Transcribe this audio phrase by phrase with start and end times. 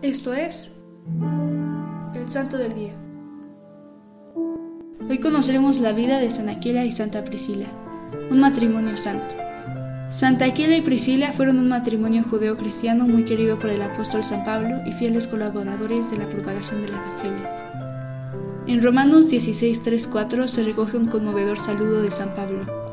[0.00, 0.70] Esto es
[2.14, 2.92] el Santo del Día.
[5.10, 7.66] Hoy conoceremos la vida de San Aquila y Santa Priscila,
[8.30, 9.34] un matrimonio santo.
[10.08, 14.82] Santa Aquila y Priscila fueron un matrimonio judeo-cristiano muy querido por el apóstol San Pablo
[14.86, 17.48] y fieles colaboradores de la propagación del Evangelio.
[18.68, 22.87] En Romanos 16, 4 se recoge un conmovedor saludo de San Pablo.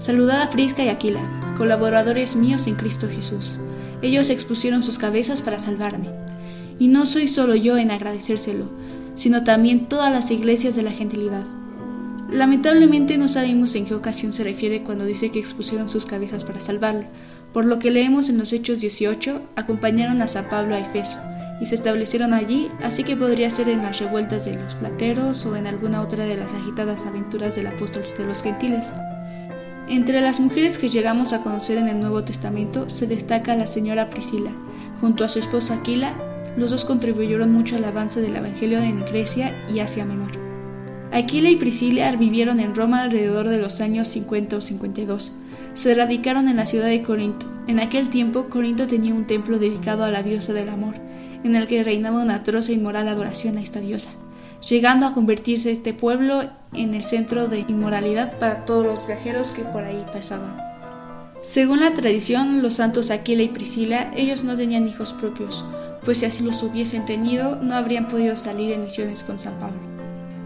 [0.00, 1.20] Saludad a Prisca y Aquila,
[1.58, 3.58] colaboradores míos en Cristo Jesús.
[4.00, 6.08] Ellos expusieron sus cabezas para salvarme
[6.78, 8.64] y no soy solo yo en agradecérselo,
[9.14, 11.44] sino también todas las iglesias de la gentilidad.
[12.30, 16.62] Lamentablemente no sabemos en qué ocasión se refiere cuando dice que expusieron sus cabezas para
[16.62, 17.04] salvarlo.
[17.52, 21.18] Por lo que leemos en los Hechos 18, acompañaron a San Pablo a Efeso
[21.60, 25.56] y se establecieron allí, así que podría ser en las revueltas de los plateros o
[25.56, 28.94] en alguna otra de las agitadas aventuras del apóstol de los gentiles.
[29.90, 34.08] Entre las mujeres que llegamos a conocer en el Nuevo Testamento se destaca la señora
[34.08, 34.52] Priscila,
[35.00, 36.14] junto a su esposo Aquila,
[36.56, 40.30] los dos contribuyeron mucho al avance del Evangelio en Grecia y Asia Menor.
[41.10, 45.32] Aquila y Priscila vivieron en Roma alrededor de los años 50 o 52.
[45.74, 47.46] Se radicaron en la ciudad de Corinto.
[47.66, 50.94] En aquel tiempo, Corinto tenía un templo dedicado a la diosa del amor,
[51.42, 54.10] en el que reinaba una atroz e inmoral adoración a esta diosa,
[54.68, 59.62] llegando a convertirse este pueblo en el centro de inmoralidad para todos los viajeros que
[59.62, 60.56] por ahí pasaban.
[61.42, 65.64] Según la tradición, los santos Aquila y Priscila, ellos no tenían hijos propios,
[66.04, 69.80] pues si así los hubiesen tenido, no habrían podido salir en misiones con San Pablo.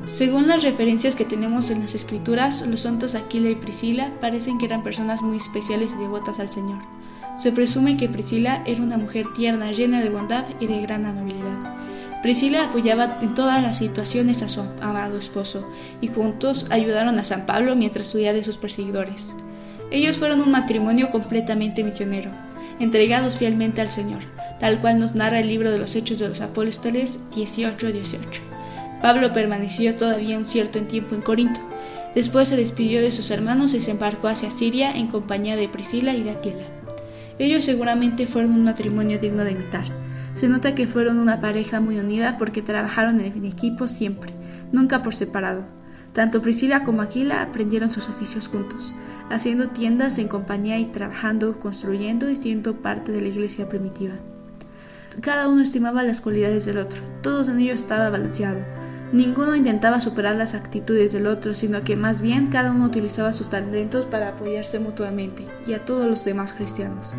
[0.06, 4.66] Según las referencias que tenemos en las escrituras, los santos Aquila y Priscila parecen que
[4.66, 6.82] eran personas muy especiales y devotas al Señor.
[7.36, 11.83] Se presume que Priscila era una mujer tierna, llena de bondad y de gran amabilidad.
[12.24, 15.68] Priscila apoyaba en todas las situaciones a su amado esposo
[16.00, 19.36] y juntos ayudaron a San Pablo mientras huía de sus perseguidores.
[19.90, 22.32] Ellos fueron un matrimonio completamente misionero
[22.80, 24.22] entregados fielmente al Señor,
[24.58, 28.18] tal cual nos narra el libro de los Hechos de los Apóstoles 18-18.
[29.02, 31.60] Pablo permaneció todavía un cierto tiempo en Corinto.
[32.14, 36.14] Después se despidió de sus hermanos y se embarcó hacia Siria en compañía de Priscila
[36.14, 36.64] y de Aquila.
[37.38, 39.84] Ellos seguramente fueron un matrimonio digno de imitar.
[40.34, 44.32] Se nota que fueron una pareja muy unida porque trabajaron en equipo siempre,
[44.72, 45.66] nunca por separado.
[46.12, 48.94] Tanto Priscila como Aquila aprendieron sus oficios juntos,
[49.30, 54.14] haciendo tiendas en compañía y trabajando, construyendo y siendo parte de la iglesia primitiva.
[55.20, 58.64] Cada uno estimaba las cualidades del otro, todos en ellos estaba balanceado.
[59.12, 63.48] Ninguno intentaba superar las actitudes del otro, sino que más bien cada uno utilizaba sus
[63.48, 67.14] talentos para apoyarse mutuamente y a todos los demás cristianos.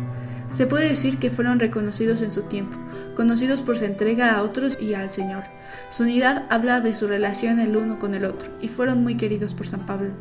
[0.48, 2.78] Se puede decir que fueron reconocidos en su tiempo,
[3.16, 5.42] conocidos por su entrega a otros y al Señor.
[5.90, 9.54] Su unidad habla de su relación el uno con el otro, y fueron muy queridos
[9.54, 10.12] por San Pablo.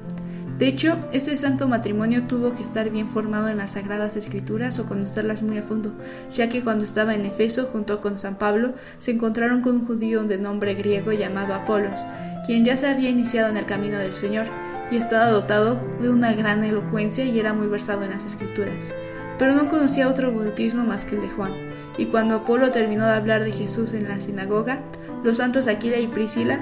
[0.58, 4.86] De hecho, este santo matrimonio tuvo que estar bien formado en las sagradas escrituras o
[4.86, 5.94] conocerlas muy a fondo,
[6.32, 10.24] ya que cuando estaba en Efeso junto con San Pablo se encontraron con un judío
[10.24, 12.06] de nombre griego llamado Apolos,
[12.48, 14.48] quien ya se había iniciado en el camino del Señor
[14.90, 18.94] y estaba dotado de una gran elocuencia y era muy versado en las escrituras
[19.38, 21.54] pero no conocía otro bautismo más que el de Juan.
[21.98, 24.82] Y cuando Apolo terminó de hablar de Jesús en la sinagoga,
[25.24, 26.60] los santos Aquila y Priscila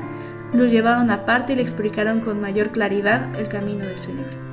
[0.53, 4.52] los llevaron aparte y le explicaron con mayor claridad el camino del Señor.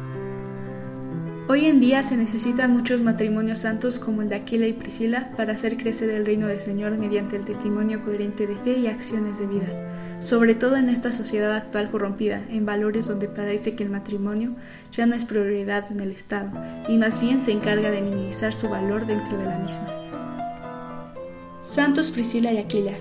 [1.51, 5.55] Hoy en día se necesitan muchos matrimonios santos como el de Aquila y Priscila para
[5.55, 9.49] hacer crecer el reino del Señor mediante el testimonio coherente de fe y acciones de
[9.49, 14.55] vida, sobre todo en esta sociedad actual corrompida, en valores donde parece que el matrimonio
[14.93, 16.53] ya no es prioridad en el Estado
[16.87, 19.89] y más bien se encarga de minimizar su valor dentro de la misma.
[21.65, 22.95] Santos Priscila y Aquila.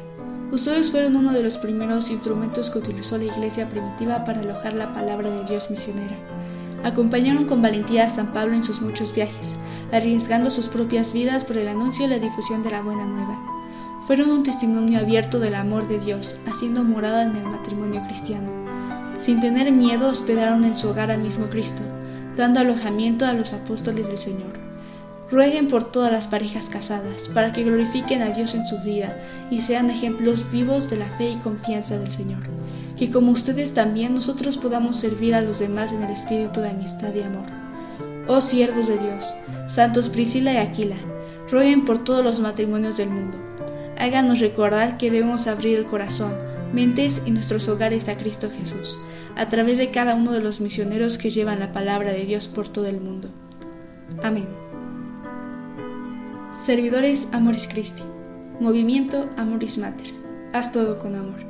[0.52, 4.92] Ustedes fueron uno de los primeros instrumentos que utilizó la iglesia primitiva para alojar la
[4.92, 6.39] palabra de Dios misionera.
[6.84, 9.56] Acompañaron con valentía a San Pablo en sus muchos viajes,
[9.91, 13.38] arriesgando sus propias vidas por el anuncio y la difusión de la buena nueva.
[14.07, 18.50] Fueron un testimonio abierto del amor de Dios, haciendo morada en el matrimonio cristiano.
[19.17, 21.84] Sin tener miedo, hospedaron en su hogar al mismo Cristo,
[22.38, 24.53] dando alojamiento a los apóstoles del Señor.
[25.29, 29.17] Rueguen por todas las parejas casadas, para que glorifiquen a Dios en su vida
[29.52, 32.59] y sean ejemplos vivos de la fe y confianza del Señor
[32.99, 37.13] que como ustedes también nosotros podamos servir a los demás en el espíritu de amistad
[37.16, 37.46] y amor.
[38.28, 39.35] Oh siervos de Dios,
[39.67, 40.97] santos Priscila y Aquila,
[41.49, 43.37] rueguen por todos los matrimonios del mundo.
[43.97, 46.35] Háganos recordar que debemos abrir el corazón,
[46.73, 48.99] mentes y nuestros hogares a Cristo Jesús,
[49.37, 52.67] a través de cada uno de los misioneros que llevan la palabra de Dios por
[52.67, 53.29] todo el mundo.
[54.22, 54.49] Amén.
[56.51, 58.03] Servidores Amoris Christi.
[58.59, 60.07] Movimiento Amoris Mater.
[60.51, 61.48] Haz todo con amor.